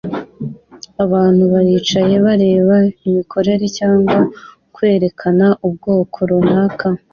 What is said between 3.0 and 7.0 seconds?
imikorere cyangwa kwerekana ubwoko runaka